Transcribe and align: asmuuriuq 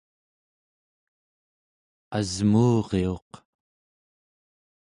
asmuuriuq 2.17 3.29